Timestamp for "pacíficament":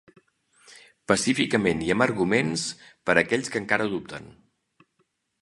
1.11-1.83